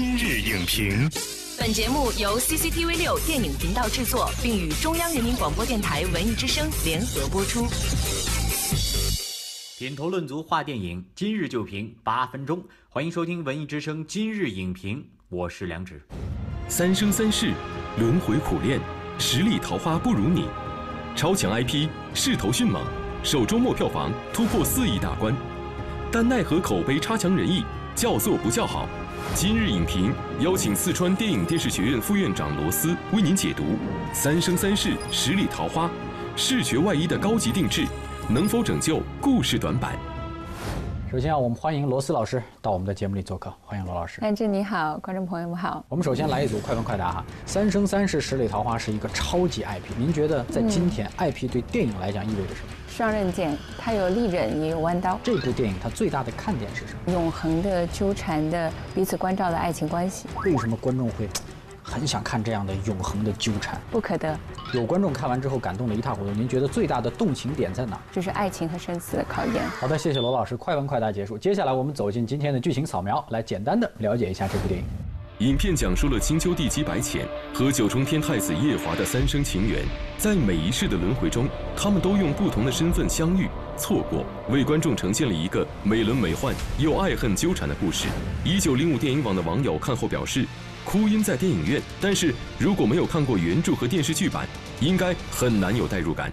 [0.00, 1.10] 今日影评，
[1.58, 7.66] 本节目由 CCTV 六电影频道制作，并与中央人民广播电台文艺之声联合播出。
[9.76, 16.00] 品头论足话电影，今日就评八分钟，欢迎收听文艺之声今日影评，我是梁植。
[16.68, 17.52] 三生三世，
[17.98, 18.80] 轮回苦练，
[19.18, 20.44] 十里桃花不如你，
[21.16, 22.84] 超强 IP 势头迅猛，
[23.24, 25.34] 首周末票房突破四亿大关，
[26.12, 27.64] 但奈何口碑差强人意，
[27.98, 28.88] 叫座不叫好。
[29.34, 33.64] 今日影评邀请四川电影电视学院副院长罗斯为您解读
[34.12, 35.86] 《三生三世十里桃花》，
[36.36, 37.84] 视觉外衣的高级定制，
[38.28, 39.98] 能否拯救故事短板？
[41.10, 44.20] 首先啊，我们欢迎罗斯老师到我们的节目里做客，欢迎罗老师。
[44.20, 45.82] 安志你好，观众朋友们好。
[45.88, 52.68] 我们首先来一组快问快答哈，《三生三世十里桃花》是一个超级 IP，您觉得在今天 IP 对电影来讲意味着什么？
[52.88, 55.18] 双刃剑，它有利刃也有弯刀。
[55.22, 57.10] 这部电影它最大的看点是什么？
[57.10, 60.28] 永恒的纠缠的彼此关照的爱情关系。
[60.44, 61.26] 为什么观众会
[61.88, 63.80] 很想看这样的永恒的纠缠？
[63.90, 64.38] 不可得。
[64.74, 67.98] 有观众看完之后感动得一塌糊涂，您觉得最大的动情点在哪？
[68.12, 69.64] 就是爱情和生死的考验。
[69.80, 71.38] 好的，谢谢罗老师，快问快答结束。
[71.38, 74.86] 接下来我们走进今天的剧情扫描，来简单的了解一下这部电影。
[75.38, 79.82] 影片讲述了青丘帝姬白浅和九重天太子夜华的三生情缘，
[80.18, 88.08] 在每一世的轮回中，他们都用不同的身份相遇、错过，为观众呈现了一个美轮美奂又爱恨纠缠的故事。
[88.44, 90.44] 一九零五电影网的网友看后表示。
[90.88, 94.48] 哭晕在电影院，但是如果没有看过原著和电视剧版，
[94.80, 96.32] 应该很难有代入感。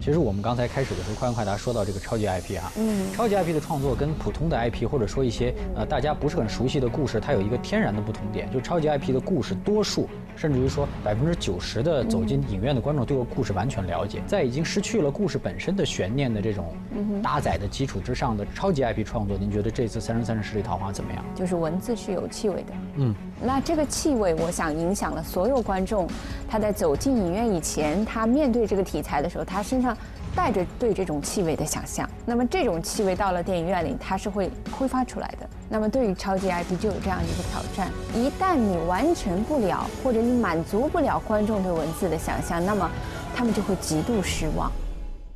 [0.00, 10.08] 其实我们刚才开始的时候，快问快答说到这个超级 IP 啊，嗯，超级 IP 的创作跟普通的 IP 或者说一些呃大家不是很熟悉的故事，它有一个天然的不同点，就超级 IP 的故事多数。
[10.34, 16.74] 甚至于说，百分之九十的走进影院的观众对个故事完全了解，在已经失去了故事本身的悬念的这种
[17.22, 21.22] 搭载的基础之上的超级 IP 创作，您觉得这次《三生三世十里桃花》怎么样？
[21.36, 26.08] 就是文字是有气味的，嗯，那这个气味，我想影响了所有观众，
[26.48, 29.96] 他在走进影院以前，他面对这个题材的时候，他身上。
[30.34, 35.46] 带着对这种气味的想象，那么这种气味到了电影院里，它是会挥发出来的。
[35.68, 42.90] 那么对于超级 IP 就有这样一个挑战：一旦你完成不了，或者你满足不了观众对文字的想象，那么
[43.36, 44.72] 他们就会极度失望。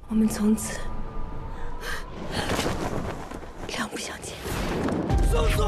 [0.08, 0.78] 我们从此
[3.68, 4.34] 两不相见。
[5.30, 5.66] 松松。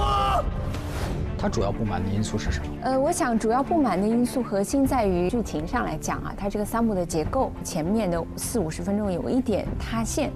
[1.38, 2.66] 他主要不满的因素是什么？
[2.82, 10.32] 呃，我想主要不满的因素核心在于剧情上来讲啊，它这个三幕的结构前面的四五十分钟有一点塌陷。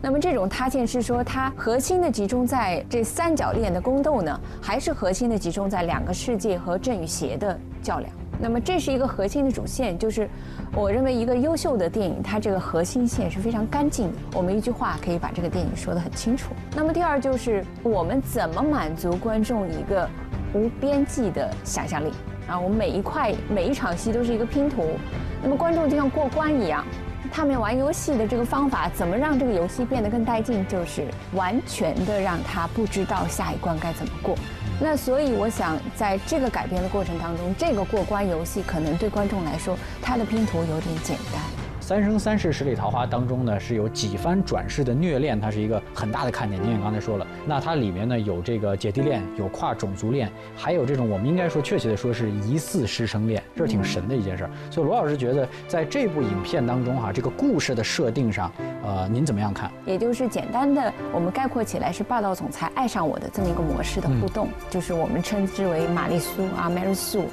[0.00, 8.08] 那么这种塌陷是说它核心的集中在这三角恋的宫斗呢，还是核心的集中在两个世界和正与邪的较量？
[8.38, 10.28] 那么这是一个核心的主线，就是
[10.74, 14.18] 我认为一个优秀的电影，它这个核心线是非常干净的。
[14.34, 16.52] 我们一句话可以把这个电影说得很清楚。
[16.76, 20.08] 那么第二就是我们怎么满足观众一个。
[20.54, 22.12] 无边际的想象力
[22.46, 22.58] 啊！
[22.58, 24.98] 我们每一块每一场戏都是一个拼图，
[25.42, 26.84] 那么观众就像过关一样，
[27.30, 30.66] 他们玩游戏的这个方法，怎么让这个游戏变得更带劲？
[30.66, 34.36] 就是完全的让他不知道下一关该怎么过。
[34.80, 41.42] 那所以我想，在这个改编的过程当中，这个过关游戏可能对观众来说，它的拼图有点简单。
[41.86, 46.60] 《三生三世十里桃花》当中呢，是有几番转世的虐恋，它是一个很大的看点。
[46.60, 54.50] 您也刚才说了，那它里面呢有这个姐弟恋，有跨种族恋，还有这种我们应该说确切的说是疑似师生恋，这是挺神的一件事儿。
[54.68, 58.50] 所以罗老师觉得，在这部影片当中哈，这个故事的设定上，
[58.84, 59.70] 呃，您怎么样看？
[59.84, 67.26] 也就是简单的，我们概括起来是霸道总裁爱上我的这么一个模式的互动，就是我们称之为玛丽苏啊，Mary Sue。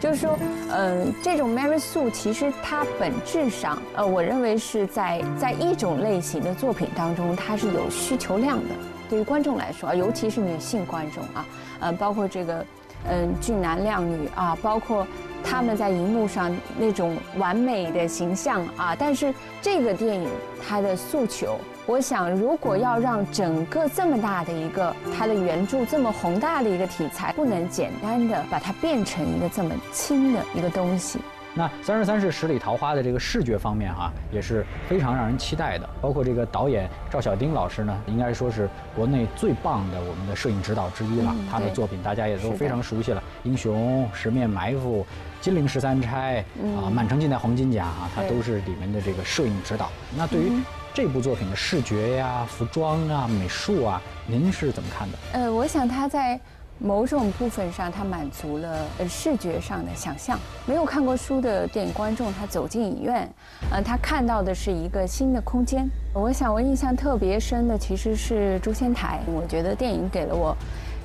[0.00, 0.38] 就是说，
[0.70, 8.74] 嗯，这种 Mary Sue 其实它本质上，呃，我认为是在在一种类型的作品当中，它是有需求量的。
[9.10, 11.46] 对于观众来说，尤其是女性观众啊，
[11.80, 12.64] 呃，包括这个，
[13.08, 15.06] 嗯，俊男靓女啊，包括
[15.42, 19.32] 他们在荧幕上那种完美的形象啊，但是
[19.62, 20.28] 这个电影
[20.66, 21.58] 它的诉求。
[21.86, 31.18] 我想，如果要让整个这么大的一个它的原著这么宏大的一个题材，不能简单的把它变成一个这么轻的一个东西。
[31.58, 35.90] 那《三十三世十里桃花》的这个视觉方面哈，也是非常让人期待的。
[36.00, 41.34] 包括这个导演赵小丁老师呢，应该说是国内最棒的我们的摄影指导之一了。
[41.50, 45.00] 他的作品大家也都非常熟悉了，《英雄》《十面埋伏》
[45.44, 46.44] 《金陵十三钗》
[46.78, 49.90] 啊，《满城尽带黄金甲》啊，他都是里面的这个摄影指导。
[50.16, 50.52] 那对于
[50.94, 55.18] 这部作品的视觉呀、服装啊、美术啊，您是怎么看的？
[55.32, 56.38] 呃，我想他在
[56.78, 60.38] 某种部分上，它满足了呃视觉上的想象。
[60.66, 63.28] 没有看过书的电影观众，他走进影院，
[63.70, 65.88] 呃，他看到的是一个新的空间。
[66.14, 70.56] 我想我印象特别深的其实是《诛仙台》，我觉得电影给了我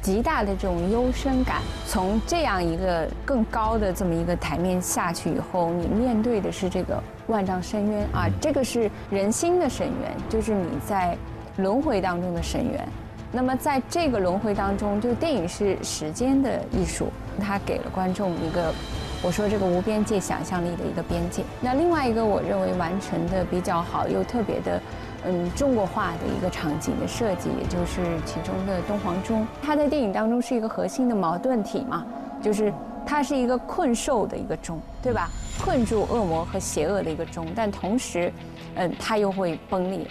[0.01, 1.61] 极大的这种幽深感。
[1.87, 11.17] 从这样一个更高的这么一个台面下去以后，你面对的是这个万丈深渊啊，这个是人心的深渊，就是你在
[11.57, 12.87] 轮回当中的深渊。
[13.35, 18.71] 那么在这个轮回当中，就电影是时间的艺术，它给了观众一个。
[19.25, 21.43] 我说这个无边界想象力的一个边界。
[21.61, 24.81] 那另外一个我认为完成的比较好又特别的，
[25.25, 29.47] 嗯，中国化的一个场景的设计，也就是其中的东皇钟。
[29.61, 32.05] 它在电影当中是一个核心的矛盾体嘛，
[32.41, 32.71] 就是
[33.05, 35.29] 它是一个困兽的一个钟，对吧？
[35.63, 38.29] 困住恶魔和邪恶的一个钟，但同时，
[38.75, 40.05] 嗯，它又会崩裂。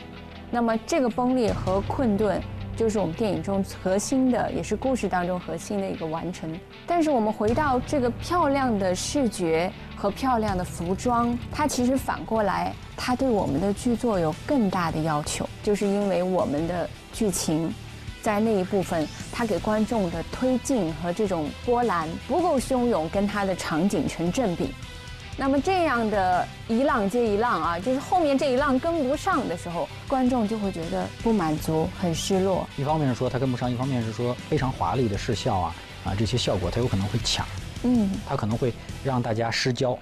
[0.51, 2.41] 那么这个崩裂和困顿。
[2.77, 6.59] 就是我们电影中核心的，也是故事当中核心的一个完成。
[6.87, 17.73] 但是我们回到这个漂亮的视觉和漂亮的服装，它其实反过来，它对我们的剧作有更大的要求，就是因为我们的剧情，
[18.21, 24.75] 在那一部分，它给观众的推进和这种波澜不够汹涌，跟它的场景成正比。
[25.37, 32.67] 那么这样的一浪接一浪啊，就是后面这一浪跟不上的时候，观众就会觉得不满足，很失落。
[32.77, 35.75] 一方面是说它跟不上，一方面是说非常华丽的视效啊
[36.05, 37.47] 啊这些效果它有可能会抢，
[37.83, 39.99] 嗯，它可能会让大家失焦。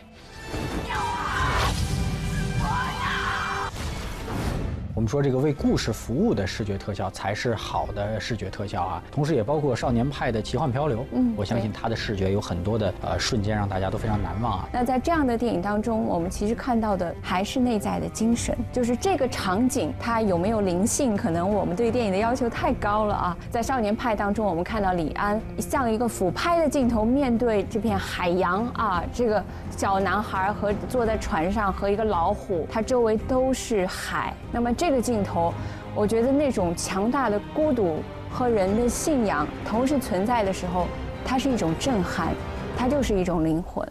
[5.00, 11.06] 我们说这个为故事服务的视觉特效才是好的视觉特效啊，同时也包括少年派的奇幻漂流。
[11.12, 14.68] 嗯，我相信它的视觉有很多的呃瞬间让大家都非常难忘啊。
[14.70, 21.16] 那在这样的电影当中，我们其实看到的还是内在的精神，就是这个场景它有没有灵性？
[21.16, 23.36] 可能我们对电影的要求太高了啊。
[23.48, 29.42] 在少年派当中，我们看到李安像一个俯拍的镜头，面对这片海洋啊，这个
[29.74, 34.34] 小男孩和坐在船上和一个老虎，它周围都是海。
[34.52, 35.54] 那么这这个镜头，
[35.94, 40.88] 我觉得那种强大的孤独和人的信仰同时存在的时候，
[41.24, 42.34] 它是一种震撼，
[42.76, 43.88] 它就是一种灵魂。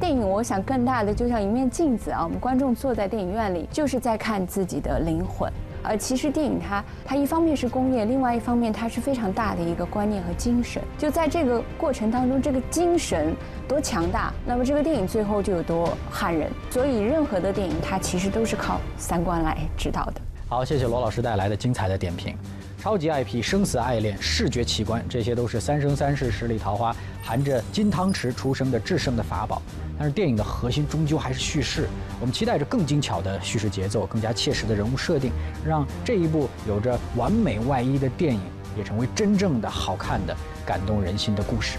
[0.00, 5.52] 电影，我想更大的就像一面镜子啊，我们观众坐在电影院里，就是在看自己的灵魂。
[5.82, 10.82] 呃其实电影它它一方面是工业，另外一方面它是非常大的一个观念和精神。
[10.98, 13.34] 就在这个过程当中，这个精神
[13.66, 16.50] 多强大，那么这个电影最后就有多撼人。
[16.70, 20.14] 所以任何的电影它其实都是靠三观来指导的。
[20.48, 22.36] 好，谢谢罗老师带来的精彩的点评。
[22.82, 26.92] 超级 IP、生死爱恋、视觉奇观，这些都是《三生三世十里桃花》
[27.22, 29.62] 含着金汤匙出生的制胜的法宝。
[29.96, 31.86] 但是电影的核心终究还是叙事，
[32.18, 35.30] 我们期待着更精巧的叙事节奏，更加切实的人物设定，
[35.64, 38.40] 让这一部有着完美外衣的电影
[38.76, 40.36] 也成为真正的好看的、
[40.66, 41.78] 感动人心的故事。